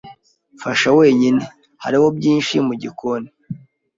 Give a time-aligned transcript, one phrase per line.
[0.61, 1.43] Fasha wenyine.
[1.83, 3.29] Hariho byinshi mu gikoni.